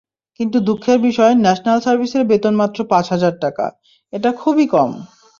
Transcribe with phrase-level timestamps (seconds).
[0.39, 3.65] কিন্তু দুঃখের বিষয়, ন্যাশনাল সার্ভিসের বেতন মাত্র পাঁচ হাজার টাকা,
[4.13, 4.91] এটা খুবই কম।